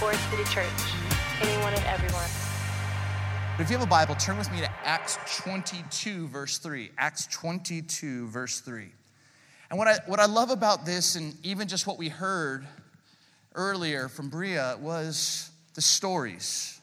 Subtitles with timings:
[0.00, 0.64] Forest City Church.
[1.42, 2.24] Anyone and everyone.
[3.58, 6.90] If you have a Bible, turn with me to Acts 22, verse 3.
[6.96, 8.86] Acts 22, verse 3.
[9.68, 12.66] And what I, what I love about this, and even just what we heard
[13.54, 16.80] earlier from Bria, was the stories.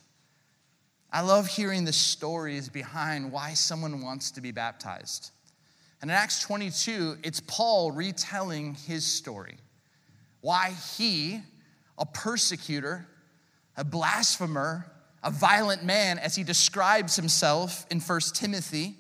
[1.12, 5.32] I love hearing the stories behind why someone wants to be baptized.
[6.04, 9.58] And in Acts 22, it's Paul retelling his story.
[10.42, 11.42] Why he,
[11.98, 13.08] a persecutor,
[13.78, 14.86] a blasphemer,
[15.24, 18.96] a violent man, as he describes himself in 1 Timothy,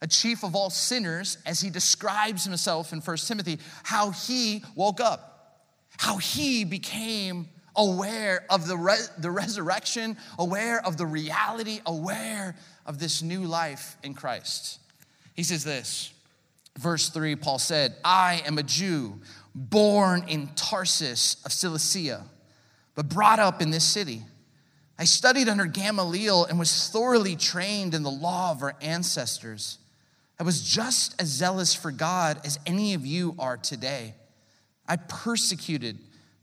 [0.00, 5.00] a chief of all sinners, as he describes himself in 1 Timothy, how he woke
[5.00, 5.64] up,
[5.98, 12.56] how he became aware of the, re- the resurrection, aware of the reality, aware
[12.86, 14.80] of this new life in Christ.
[15.34, 16.12] He says this,
[16.78, 19.20] verse 3, Paul said, I am a Jew
[19.54, 22.24] born in Tarsus of Cilicia,
[22.98, 24.22] but brought up in this city.
[24.98, 29.78] I studied under Gamaliel and was thoroughly trained in the law of our ancestors.
[30.40, 34.16] I was just as zealous for God as any of you are today.
[34.84, 35.96] I persecuted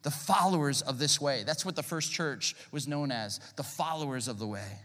[0.03, 1.43] the followers of this way.
[1.45, 4.79] That's what the first church was known as the followers of the way.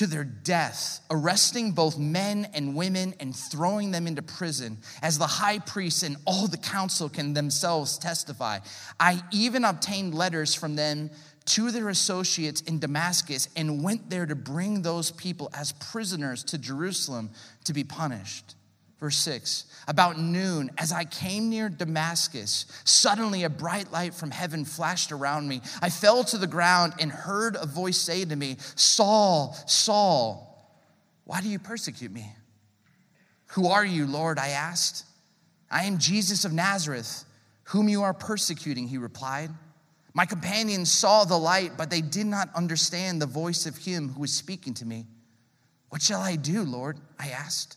[0.00, 5.26] To their death, arresting both men and women and throwing them into prison, as the
[5.26, 8.60] high priest and all the council can themselves testify.
[8.98, 11.10] I even obtained letters from them
[11.44, 16.56] to their associates in Damascus and went there to bring those people as prisoners to
[16.56, 17.28] Jerusalem
[17.64, 18.54] to be punished.
[19.00, 24.64] Verse 6 About noon, as I came near Damascus, suddenly a bright light from heaven
[24.64, 25.62] flashed around me.
[25.80, 30.46] I fell to the ground and heard a voice say to me, Saul, Saul,
[31.24, 32.30] why do you persecute me?
[33.48, 34.38] Who are you, Lord?
[34.38, 35.04] I asked.
[35.70, 37.24] I am Jesus of Nazareth,
[37.64, 39.50] whom you are persecuting, he replied.
[40.12, 44.20] My companions saw the light, but they did not understand the voice of him who
[44.20, 45.06] was speaking to me.
[45.88, 46.98] What shall I do, Lord?
[47.18, 47.76] I asked.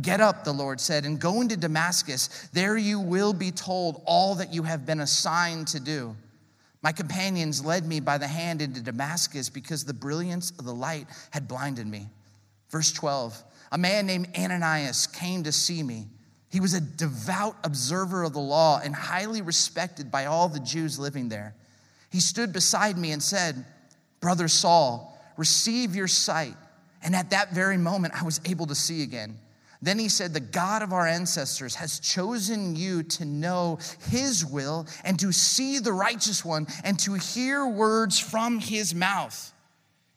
[0.00, 2.48] Get up, the Lord said, and go into Damascus.
[2.52, 6.14] There you will be told all that you have been assigned to do.
[6.82, 11.08] My companions led me by the hand into Damascus because the brilliance of the light
[11.30, 12.08] had blinded me.
[12.70, 13.42] Verse 12
[13.72, 16.06] A man named Ananias came to see me.
[16.50, 20.98] He was a devout observer of the law and highly respected by all the Jews
[20.98, 21.54] living there.
[22.10, 23.64] He stood beside me and said,
[24.20, 26.54] Brother Saul, receive your sight.
[27.02, 29.38] And at that very moment, I was able to see again.
[29.82, 33.78] Then he said, The God of our ancestors has chosen you to know
[34.10, 39.52] his will and to see the righteous one and to hear words from his mouth.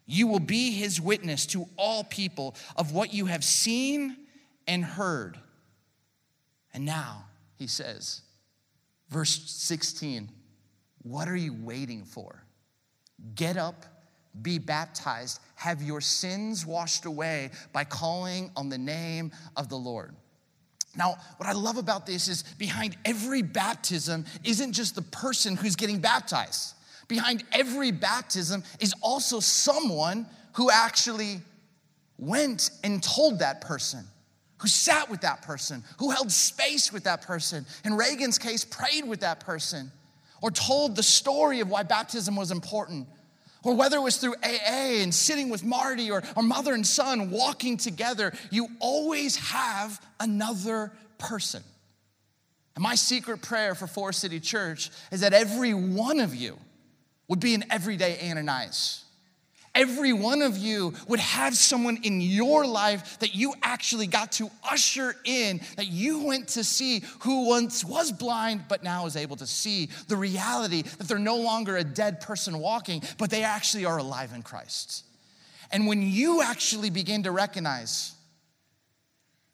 [0.05, 4.17] You will be his witness to all people of what you have seen
[4.67, 5.39] and heard.
[6.73, 7.25] And now,
[7.55, 8.21] he says,
[9.09, 10.29] verse 16,
[11.03, 12.43] what are you waiting for?
[13.35, 13.85] Get up
[14.41, 20.15] be baptized, have your sins washed away by calling on the name of the Lord.
[20.95, 25.75] Now, what I love about this is behind every baptism isn't just the person who's
[25.75, 26.75] getting baptized.
[27.07, 31.41] Behind every baptism is also someone who actually
[32.17, 34.05] went and told that person,
[34.57, 37.65] who sat with that person, who held space with that person.
[37.85, 39.91] In Reagan's case, prayed with that person,
[40.41, 43.07] or told the story of why baptism was important
[43.63, 47.31] or whether it was through AA and sitting with Marty or, or mother and son
[47.31, 51.63] walking together, you always have another person.
[52.75, 56.57] And my secret prayer for Forest City Church is that every one of you
[57.27, 59.03] would be an everyday Ananias
[59.75, 64.49] every one of you would have someone in your life that you actually got to
[64.69, 69.35] usher in, that you went to see who once was blind but now is able
[69.35, 73.85] to see the reality that they're no longer a dead person walking, but they actually
[73.85, 75.05] are alive in Christ.
[75.71, 78.13] And when you actually begin to recognize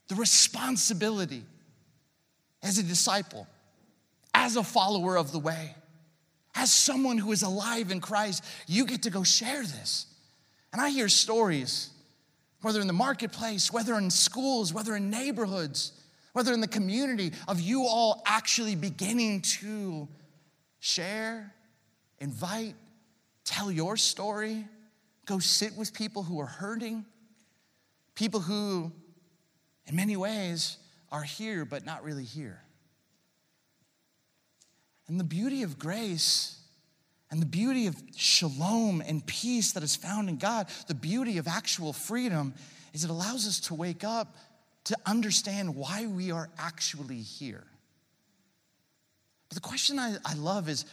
[0.10, 1.44] the responsibility
[2.62, 3.48] as a disciple,
[4.34, 5.76] as a follower of the way,
[6.56, 10.08] as someone who is alive in Christ, you get to go share this.
[10.72, 11.90] And I hear stories,
[12.62, 15.94] whether in the marketplace, whether in schools, whether in neighborhoods,
[16.34, 20.08] whether in the community, of you all actually beginning to
[20.80, 21.54] share,
[22.20, 22.76] invite,
[23.44, 24.66] tell your story,
[25.26, 27.06] go sit with people who are hurting,
[28.16, 28.92] people who,
[29.88, 30.78] in many ways,
[31.12, 32.62] are here but not really here.
[35.08, 36.59] And the beauty of grace
[37.32, 41.48] and the beauty of shalom and peace that is found in God, the beauty of
[41.48, 42.54] actual freedom,
[42.94, 44.36] is it allows us to wake up
[44.86, 47.66] to understand why we are actually here.
[49.50, 50.86] But the question I, I love is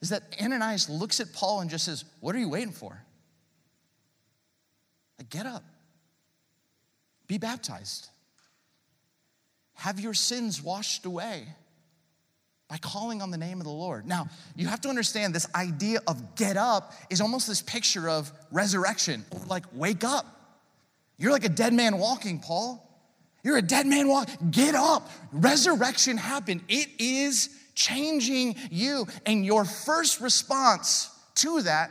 [0.00, 3.00] is that Ananias looks at Paul and just says, What are you waiting for?
[5.18, 5.62] Like, get up,
[7.28, 8.08] be baptized,
[9.74, 11.46] have your sins washed away
[12.72, 14.06] by calling on the name of the Lord.
[14.06, 18.32] Now, you have to understand this idea of get up is almost this picture of
[18.50, 20.24] resurrection, like wake up.
[21.18, 22.82] You're like a dead man walking, Paul.
[23.44, 24.48] You're a dead man walking.
[24.50, 25.10] Get up.
[25.32, 26.62] Resurrection happened.
[26.66, 29.06] It is changing you.
[29.26, 31.90] And your first response to that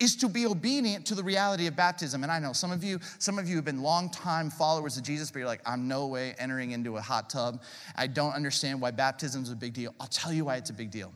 [0.00, 2.22] is to be obedient to the reality of baptism.
[2.22, 5.30] And I know some of you, some of you have been longtime followers of Jesus,
[5.30, 7.62] but you're like, I'm no way entering into a hot tub.
[7.96, 9.94] I don't understand why baptism is a big deal.
[9.98, 11.12] I'll tell you why it's a big deal.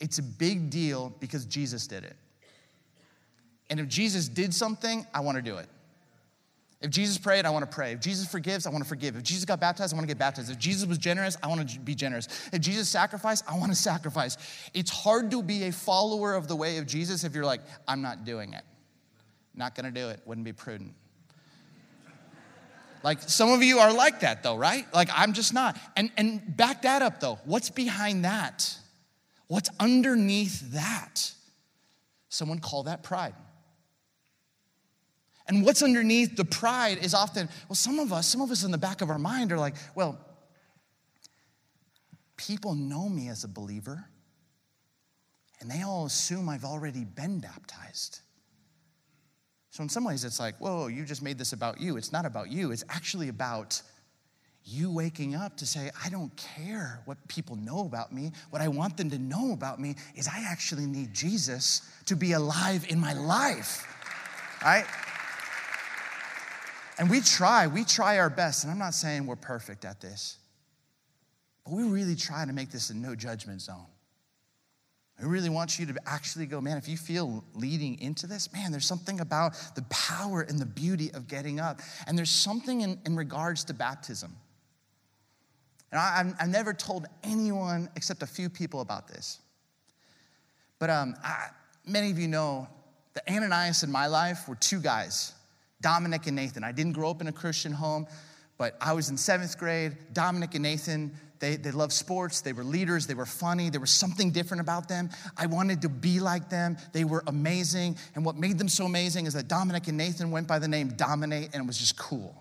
[0.00, 2.16] It's a big deal because Jesus did it.
[3.68, 5.68] And if Jesus did something, I want to do it.
[6.84, 7.92] If Jesus prayed, I want to pray.
[7.92, 9.16] If Jesus forgives, I want to forgive.
[9.16, 10.50] If Jesus got baptized, I want to get baptized.
[10.50, 12.28] If Jesus was generous, I want to be generous.
[12.52, 14.36] If Jesus sacrificed, I want to sacrifice.
[14.74, 18.02] It's hard to be a follower of the way of Jesus if you're like, I'm
[18.02, 18.60] not doing it.
[19.54, 20.20] Not going to do it.
[20.26, 20.92] Wouldn't be prudent.
[23.02, 24.86] Like some of you are like that though, right?
[24.92, 25.78] Like I'm just not.
[25.96, 27.38] And and back that up though.
[27.44, 28.74] What's behind that?
[29.46, 31.32] What's underneath that?
[32.30, 33.34] Someone call that pride.
[35.46, 38.70] And what's underneath the pride is often, well, some of us, some of us in
[38.70, 40.18] the back of our mind are like, well,
[42.36, 44.06] people know me as a believer,
[45.60, 48.20] and they all assume I've already been baptized.
[49.70, 51.96] So, in some ways, it's like, whoa, you just made this about you.
[51.96, 53.82] It's not about you, it's actually about
[54.66, 58.32] you waking up to say, I don't care what people know about me.
[58.48, 62.32] What I want them to know about me is I actually need Jesus to be
[62.32, 63.86] alive in my life,
[64.62, 64.86] right?
[66.98, 68.64] And we try, we try our best.
[68.64, 70.38] And I'm not saying we're perfect at this,
[71.64, 73.86] but we really try to make this a no judgment zone.
[75.20, 78.72] I really want you to actually go, man, if you feel leading into this, man,
[78.72, 81.80] there's something about the power and the beauty of getting up.
[82.06, 84.34] And there's something in, in regards to baptism.
[85.92, 89.38] And I, have never told anyone except a few people about this.
[90.80, 91.50] But um, I,
[91.86, 92.66] many of you know
[93.14, 95.32] that Ananias in my life were two guys
[95.80, 96.64] Dominic and Nathan.
[96.64, 98.06] I didn't grow up in a Christian home,
[98.58, 99.96] but I was in seventh grade.
[100.12, 102.40] Dominic and Nathan, they, they loved sports.
[102.40, 103.06] They were leaders.
[103.06, 103.68] They were funny.
[103.68, 105.10] There was something different about them.
[105.36, 106.76] I wanted to be like them.
[106.92, 107.98] They were amazing.
[108.14, 110.90] And what made them so amazing is that Dominic and Nathan went by the name
[110.96, 112.34] Dominate, and it was just cool.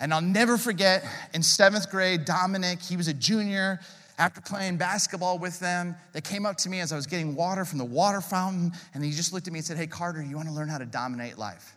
[0.00, 1.04] And I'll never forget
[1.34, 3.80] in seventh grade, Dominic, he was a junior.
[4.18, 7.66] After playing basketball with them, they came up to me as I was getting water
[7.66, 10.36] from the water fountain, and he just looked at me and said, Hey, Carter, you
[10.36, 11.75] want to learn how to dominate life?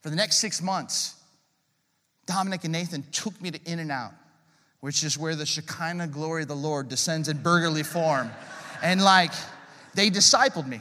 [0.00, 1.14] For the next six months,
[2.26, 4.12] Dominic and Nathan took me to In and Out,
[4.80, 8.30] which is where the Shekinah glory of the Lord descends in burgerly form.
[8.80, 9.32] And like,
[9.96, 10.80] they discipled me.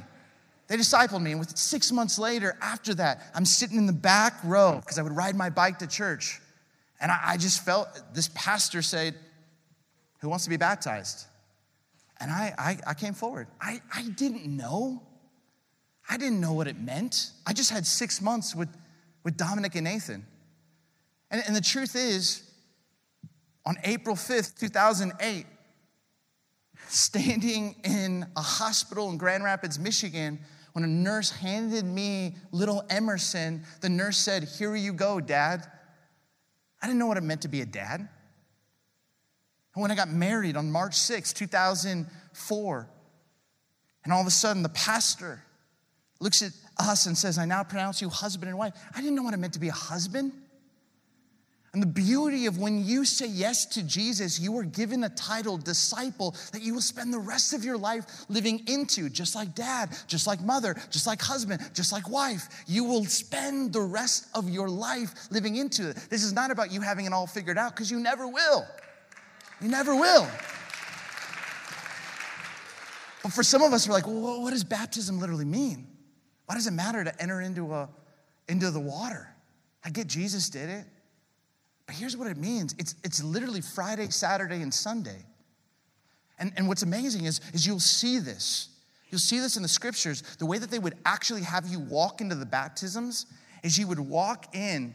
[0.68, 1.32] They discipled me.
[1.32, 5.02] And with six months later, after that, I'm sitting in the back row because I
[5.02, 6.40] would ride my bike to church.
[7.02, 9.16] And I, I, just felt this pastor said,
[10.20, 11.26] Who wants to be baptized?
[12.20, 13.48] And I, I, I came forward.
[13.62, 15.02] I, I didn't know.
[16.10, 17.32] I didn't know what it meant.
[17.46, 18.70] I just had six months with
[19.24, 20.26] with Dominic and Nathan.
[21.30, 22.44] And, and the truth is,
[23.66, 25.46] on April 5th, 2008,
[26.88, 30.40] standing in a hospital in Grand Rapids, Michigan,
[30.74, 35.66] when a nurse handed me little Emerson, the nurse said, Here you go, dad.
[36.82, 38.00] I didn't know what it meant to be a dad.
[38.00, 42.90] And when I got married on March 6, 2004,
[44.04, 45.44] and all of a sudden the pastor
[46.20, 48.74] looks at us and says, I now pronounce you husband and wife.
[48.96, 50.32] I didn't know what it meant to be a husband.
[51.74, 55.58] And the beauty of when you say yes to Jesus, you are given a title,
[55.58, 59.96] disciple, that you will spend the rest of your life living into, just like dad,
[60.08, 62.48] just like mother, just like husband, just like wife.
[62.68, 65.98] You will spend the rest of your life living into it.
[66.10, 68.66] This is not about you having it all figured out, because you never will.
[69.62, 70.28] You never will.
[73.24, 75.86] But for some of us, we're like, well, what does baptism literally mean?
[76.48, 77.90] Why does it matter to enter into, a,
[78.48, 79.30] into the water?
[79.86, 80.86] I get Jesus did it.
[81.86, 85.26] But here's what it means it's, it's literally Friday, Saturday, and Sunday.
[86.40, 88.70] And, and what's amazing is, is you'll see this.
[89.10, 90.24] You'll see this in the scriptures.
[90.40, 93.26] The way that they would actually have you walk into the baptisms
[93.64, 94.94] is you would walk in,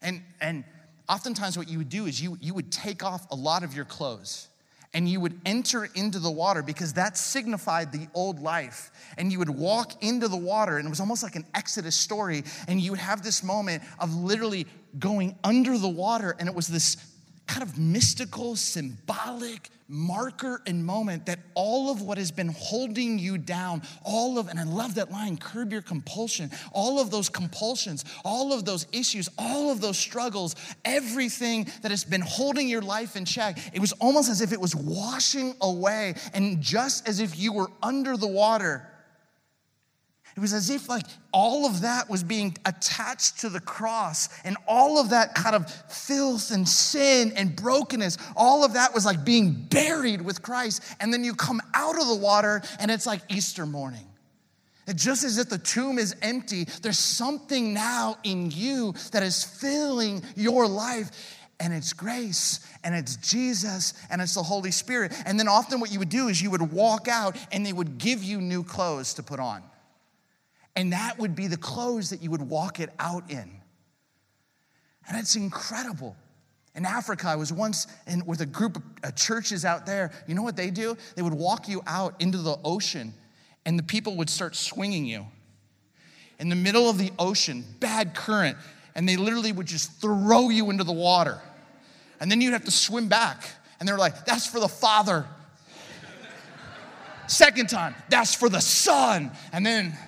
[0.00, 0.64] and, and
[1.08, 3.84] oftentimes what you would do is you, you would take off a lot of your
[3.84, 4.47] clothes
[4.94, 8.90] and you would enter into the water because that signified the old life.
[9.16, 12.44] And you would walk into the water, and it was almost like an Exodus story.
[12.66, 14.66] And you would have this moment of literally
[14.98, 16.96] going under the water, and it was this
[17.48, 23.38] kind of mystical, symbolic marker and moment that all of what has been holding you
[23.38, 28.04] down, all of, and I love that line, curb your compulsion, all of those compulsions,
[28.22, 33.16] all of those issues, all of those struggles, everything that has been holding your life
[33.16, 36.14] in check, it was almost as if it was washing away.
[36.34, 38.86] And just as if you were under the water,
[40.38, 44.56] it was as if like all of that was being attached to the cross and
[44.68, 49.24] all of that kind of filth and sin and brokenness, all of that was like
[49.24, 50.80] being buried with Christ.
[51.00, 54.06] And then you come out of the water and it's like Easter morning.
[54.86, 59.42] And just as if the tomb is empty, there's something now in you that is
[59.42, 61.10] filling your life
[61.58, 65.12] and it's grace and it's Jesus and it's the Holy Spirit.
[65.26, 67.98] And then often what you would do is you would walk out and they would
[67.98, 69.64] give you new clothes to put on.
[70.78, 73.50] And that would be the clothes that you would walk it out in.
[75.08, 76.14] And it's incredible.
[76.76, 80.12] In Africa, I was once in, with a group of uh, churches out there.
[80.28, 80.96] You know what they do?
[81.16, 83.12] They would walk you out into the ocean,
[83.66, 85.26] and the people would start swinging you.
[86.38, 88.56] In the middle of the ocean, bad current,
[88.94, 91.40] and they literally would just throw you into the water.
[92.20, 93.42] And then you'd have to swim back.
[93.80, 95.26] And they're like, that's for the Father.
[97.26, 99.32] Second time, that's for the Son.
[99.52, 99.98] And then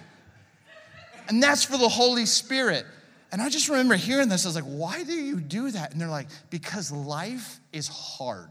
[1.30, 2.84] and that's for the Holy Spirit.
[3.30, 4.44] And I just remember hearing this.
[4.44, 5.92] I was like, why do you do that?
[5.92, 8.48] And they're like, because life is hard.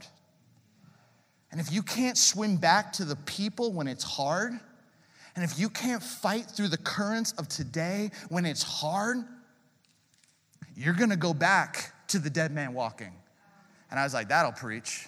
[1.51, 4.53] And if you can't swim back to the people when it's hard,
[5.35, 9.17] and if you can't fight through the currents of today when it's hard,
[10.73, 13.11] you're gonna go back to the dead man walking.
[13.91, 15.05] And I was like, that'll preach.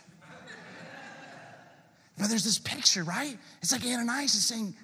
[2.17, 3.37] but there's this picture, right?
[3.61, 4.75] It's like Ananias is saying,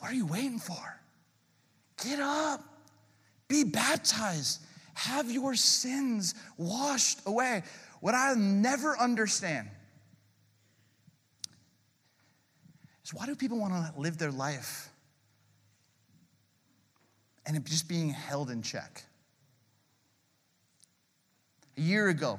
[0.00, 0.98] What are you waiting for?
[2.04, 2.62] Get up,
[3.48, 4.60] be baptized,
[4.94, 7.62] have your sins washed away.
[8.00, 9.68] What I'll never understand
[13.04, 14.90] is why do people want to live their life
[17.46, 19.02] and just being held in check?
[21.76, 22.38] A year ago,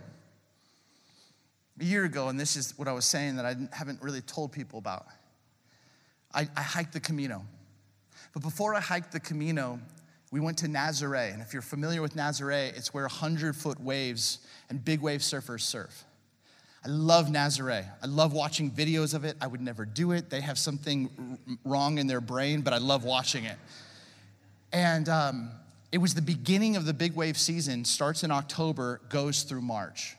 [1.79, 4.51] a year ago, and this is what I was saying that I haven't really told
[4.51, 5.05] people about.
[6.33, 7.45] I, I hiked the Camino.
[8.33, 9.79] But before I hiked the Camino,
[10.31, 11.33] we went to Nazaré.
[11.33, 15.61] And if you're familiar with Nazaré, it's where 100 foot waves and big wave surfers
[15.61, 16.05] surf.
[16.85, 17.85] I love Nazaré.
[18.01, 19.35] I love watching videos of it.
[19.41, 20.29] I would never do it.
[20.29, 23.57] They have something wrong in their brain, but I love watching it.
[24.71, 25.51] And um,
[25.91, 30.15] it was the beginning of the big wave season, starts in October, goes through March.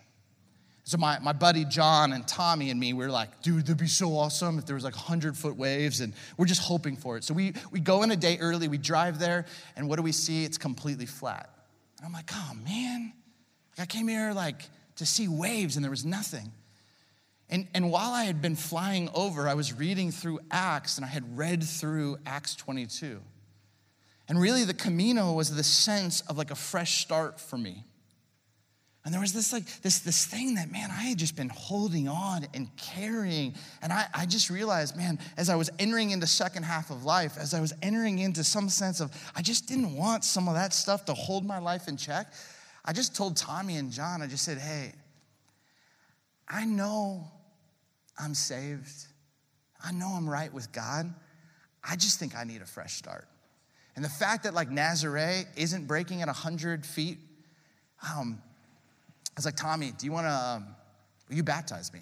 [0.90, 3.86] So my, my buddy John and Tommy and me, we were like, dude, that'd be
[3.86, 7.22] so awesome if there was like 100 foot waves, and we're just hoping for it.
[7.22, 10.10] So we, we go in a day early, we drive there, and what do we
[10.10, 10.44] see?
[10.44, 11.48] It's completely flat.
[11.98, 13.12] And I'm like, oh man,
[13.78, 14.62] I came here like
[14.96, 16.50] to see waves, and there was nothing.
[17.48, 21.08] And, and while I had been flying over, I was reading through Acts, and I
[21.08, 23.20] had read through Acts 22.
[24.28, 27.84] And really, the Camino was the sense of like a fresh start for me.
[29.04, 32.06] And there was this like this this thing that man I had just been holding
[32.06, 33.54] on and carrying.
[33.80, 37.38] And I, I just realized, man, as I was entering into second half of life,
[37.38, 40.74] as I was entering into some sense of I just didn't want some of that
[40.74, 42.32] stuff to hold my life in check.
[42.84, 44.92] I just told Tommy and John, I just said, hey,
[46.48, 47.26] I know
[48.18, 49.06] I'm saved.
[49.82, 51.12] I know I'm right with God.
[51.82, 53.26] I just think I need a fresh start.
[53.96, 57.18] And the fact that like Nazaré isn't breaking at 100 feet,
[58.14, 58.42] um,
[59.36, 60.66] was like, Tommy, do you want to, um,
[61.28, 62.00] will you baptize me?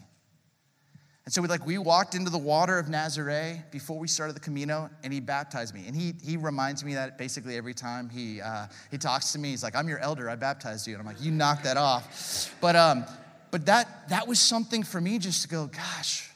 [1.28, 4.40] And so we like we walked into the water of Nazaré before we started the
[4.40, 5.85] Camino, and he baptized me.
[5.87, 9.50] And he he reminds me that basically every time he uh, he talks to me,
[9.50, 10.30] he's like, "I'm your elder.
[10.30, 13.04] I baptized you." And I'm like, "You knocked that off." But um,
[13.50, 16.30] but that that was something for me just to go, "Gosh,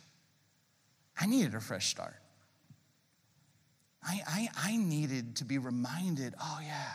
[1.18, 2.16] I needed a fresh start.
[4.04, 6.34] I I, I needed to be reminded.
[6.38, 6.92] Oh yeah,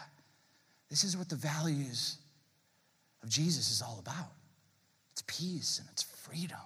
[0.91, 2.17] this is what the values
[3.27, 4.31] of Jesus is all about.
[5.12, 6.57] It's peace and it's freedom.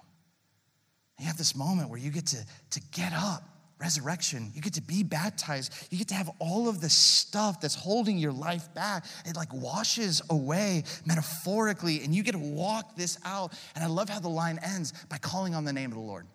[1.18, 3.42] And you have this moment where you get to, to get up,
[3.80, 4.52] resurrection.
[4.54, 5.72] You get to be baptized.
[5.90, 9.04] You get to have all of the stuff that's holding your life back.
[9.26, 13.52] It like washes away metaphorically, and you get to walk this out.
[13.74, 16.26] And I love how the line ends by calling on the name of the Lord.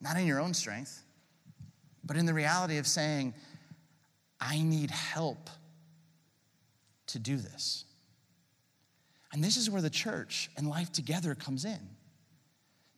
[0.00, 1.04] Not in your own strength,
[2.02, 3.34] but in the reality of saying,
[4.40, 5.48] I need help
[7.08, 7.84] to do this.
[9.32, 11.80] And this is where the church and life together comes in.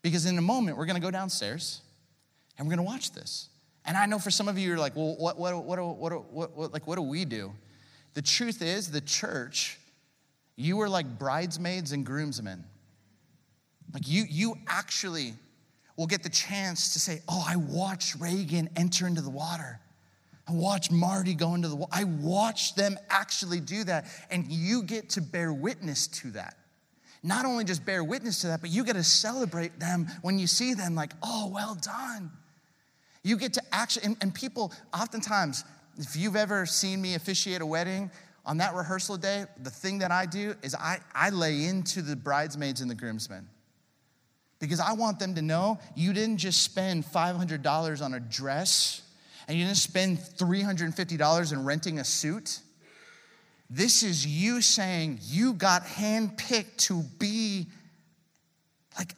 [0.03, 1.81] Because in a moment, we're to go downstairs
[2.59, 3.49] and we're to watch this.
[3.87, 6.57] And I know for some of you, you're like, well, what, what, what, what, what,
[6.57, 7.53] what, like, what do we do?
[8.15, 9.79] The truth is, the church,
[10.57, 12.65] you are like bridesmaids and groomsmen.
[13.93, 15.35] Like you, you actually
[15.97, 19.81] will get the chance to say, Oh, I watched Reagan enter into the water.
[20.47, 21.93] I watched Marty go into the water.
[21.93, 24.07] I watched them actually do that.
[24.31, 26.57] And you get to bear witness to that.
[27.23, 30.47] Not only just bear witness to that, but you get to celebrate them when you
[30.47, 32.31] see them, like, Oh, well done.
[33.23, 35.65] You get to actually, and, and people oftentimes,
[35.97, 38.11] if you've ever seen me officiate a wedding,
[38.47, 42.15] on that rehearsal day, the thing that I do is I, I lay into the
[42.15, 43.49] bridesmaids and the groomsmen
[44.59, 49.03] because I want them to know you didn't just spend $500 on a dress
[49.47, 52.61] and you didn't spend $350 in renting a suit.
[53.71, 57.67] This is you saying you got handpicked to be
[58.97, 59.15] like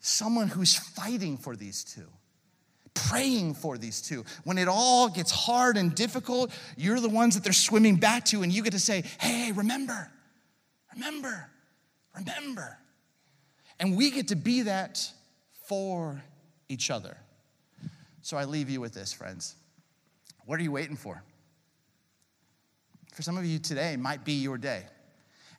[0.00, 2.06] someone who's fighting for these two
[3.08, 4.24] praying for these two.
[4.44, 8.42] When it all gets hard and difficult, you're the ones that they're swimming back to,
[8.42, 10.10] and you get to say, Hey, remember,
[10.94, 11.50] remember,
[12.16, 12.78] remember.
[13.78, 15.10] And we get to be that
[15.66, 16.22] for
[16.68, 17.16] each other.
[18.22, 19.54] So I leave you with this, friends.
[20.50, 21.22] What are you waiting for?
[23.12, 24.82] For some of you today might be your day.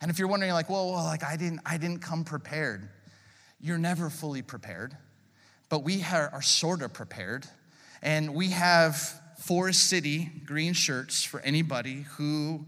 [0.02, 2.90] And if you're wondering, like, well, well like I didn't, I didn't come prepared,
[3.62, 4.98] you're never fully prepared
[5.72, 7.48] but we are sort of prepared.
[8.02, 8.98] And we have
[9.40, 12.66] Forest City green shirts for anybody who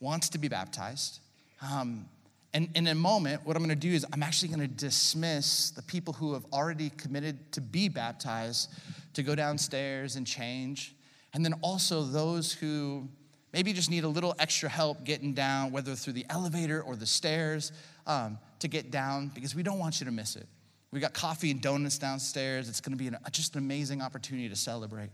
[0.00, 1.20] wants to be baptized.
[1.60, 2.08] Um,
[2.54, 5.72] and in a moment, what I'm going to do is I'm actually going to dismiss
[5.72, 8.70] the people who have already committed to be baptized
[9.12, 10.94] to go downstairs and change.
[11.34, 13.08] And then also those who
[13.52, 17.06] maybe just need a little extra help getting down, whether through the elevator or the
[17.06, 17.72] stairs,
[18.06, 20.46] um, to get down, because we don't want you to miss it.
[20.90, 22.68] We got coffee and donuts downstairs.
[22.68, 25.10] It's to be an, just an amazing opportunity to celebrate.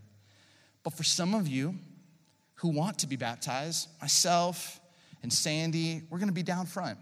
[0.83, 1.75] But for some of you
[2.55, 4.81] who want to be baptized, myself
[5.23, 6.97] and Sandy, we're to be down front.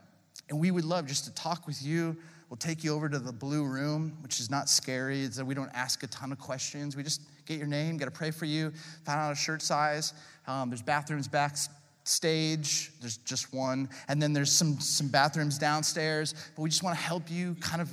[0.49, 2.17] And we would love just to talk with you.
[2.49, 5.21] We'll take you over to the blue room, which is not scary.
[5.23, 6.95] It's that we don't ask a ton of questions.
[6.95, 8.71] We just get your name, got to pray for you,
[9.05, 10.13] find out a shirt size.
[10.47, 12.91] Um, there's bathrooms backstage.
[13.01, 13.89] There's just one.
[14.07, 16.33] And then there's some, some bathrooms downstairs.
[16.55, 17.89] But we just want to help you kind of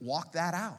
[0.00, 0.78] walk that out.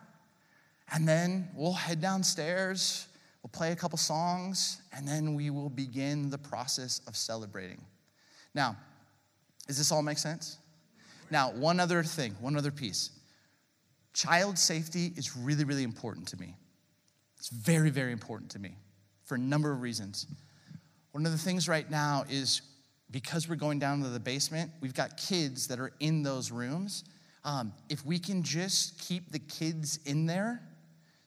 [0.91, 3.07] And then we'll head downstairs,
[3.41, 7.81] we'll play a couple songs, and then we will begin the process of celebrating.
[8.53, 8.75] Now,
[9.67, 10.57] does this all make sense?
[11.32, 13.10] Now, one other thing, one other piece.
[14.13, 16.56] Child safety is really, really important to me.
[17.38, 18.76] It's very, very important to me
[19.24, 20.28] for a number of reasons.
[21.13, 22.62] One of the things right now is
[23.10, 27.04] because we're going down to the basement, we've got kids that are in those rooms
[27.44, 30.62] um, if we can just keep the kids in there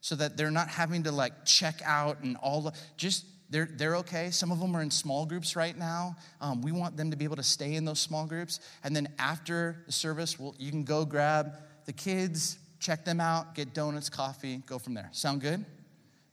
[0.01, 4.33] so that they're not having to like check out and all just they're, they're okay.
[4.33, 6.17] Some of them are in small groups right now.
[6.40, 8.59] Um, we want them to be able to stay in those small groups.
[8.83, 13.55] And then after the service, we'll, you can go grab the kids, check them out,
[13.55, 15.09] get donuts, coffee, go from there.
[15.12, 15.64] Sound good?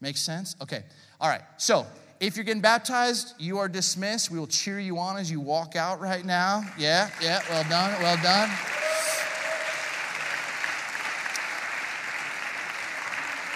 [0.00, 0.56] Makes sense?
[0.60, 0.82] Okay.
[1.20, 1.42] All right.
[1.58, 1.86] So
[2.18, 4.32] if you're getting baptized, you are dismissed.
[4.32, 6.64] We will cheer you on as you walk out right now.
[6.76, 7.40] Yeah, yeah.
[7.48, 8.02] Well done.
[8.02, 8.50] Well done.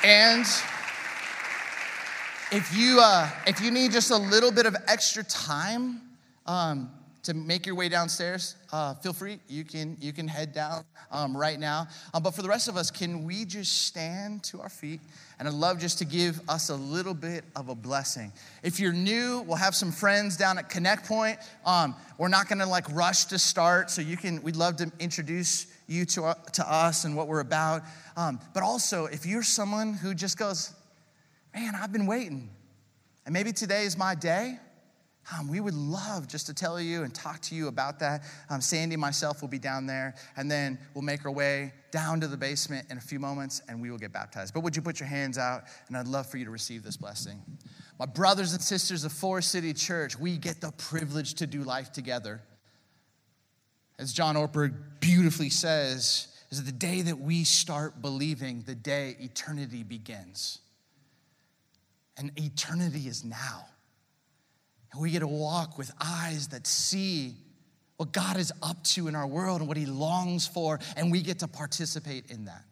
[0.05, 0.47] And
[2.53, 6.01] if you, uh, if you need just a little bit of extra time
[6.47, 6.91] um,
[7.25, 9.41] to make your way downstairs, uh, feel free.
[9.49, 11.89] You can, you can head down um, right now.
[12.15, 15.01] Um, but for the rest of us, can we just stand to our feet?
[15.41, 18.33] And I'd love just to give us a little bit of a blessing.
[18.63, 21.39] If you're new, we'll have some friends down at Connect Point.
[21.65, 25.67] Um, we're not gonna like rush to start, so you can, we'd love to introduce
[25.89, 27.83] you to, uh, to us and what we're about.
[28.17, 30.73] Um, but also, if you're someone who just goes,
[31.57, 32.51] man, I've been waiting,
[33.25, 34.59] and maybe today is my day,
[35.33, 38.25] um, we would love just to tell you and talk to you about that.
[38.51, 42.21] Um, Sandy and myself will be down there, and then we'll make our way down
[42.21, 44.53] to the basement in a few moments, and we will get baptized.
[44.55, 45.65] But would you put your hands out?
[45.89, 47.43] And I'd love for you to receive this blessing.
[47.99, 51.91] My brothers and sisters of Forest City Church, we get the privilege to do life
[51.91, 52.43] together.
[53.99, 59.83] As John Ortberg beautifully says, is the day that we start believing, the day eternity
[59.83, 60.61] begins.
[62.17, 63.67] And eternity is now.
[64.93, 67.35] And we get to walk with eyes that see
[67.97, 71.23] what God is up to in our world and what He longs for, and we
[71.23, 72.63] get to participate in that.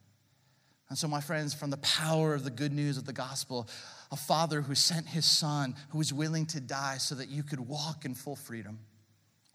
[0.89, 3.69] And so, my friends, from the power of the good news of the gospel,
[4.13, 7.61] a father who sent his son, who was willing to die so that you could
[7.61, 8.79] walk in full freedom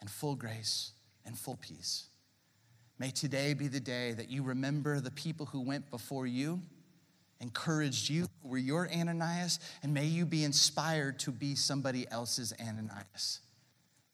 [0.01, 0.91] and full grace
[1.25, 2.07] and full peace.
[2.97, 6.61] May today be the day that you remember the people who went before you,
[7.41, 12.53] encouraged you, who were your Ananias, and may you be inspired to be somebody else's
[12.59, 13.39] Ananias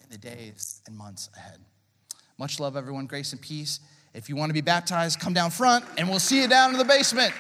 [0.02, 1.60] in the days and months ahead.
[2.38, 3.06] Much love, everyone.
[3.06, 3.80] Grace and peace.
[4.14, 6.78] If you want to be baptized, come down front and we'll see you down in
[6.78, 7.34] the basement.